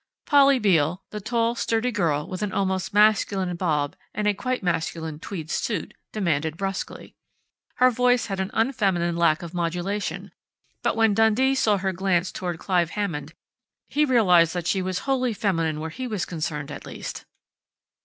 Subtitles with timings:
[0.25, 5.19] Polly Beale, the tall, sturdy girl with an almost masculine bob and a quite masculine
[5.19, 7.13] tweed suit, demanded brusquely.
[7.75, 10.31] Her voice had an unfeminine lack of modulation,
[10.81, 13.35] but when Dundee saw her glance toward Clive Hammond
[13.89, 17.25] he realized that she was wholly feminine where he was concerned, at least.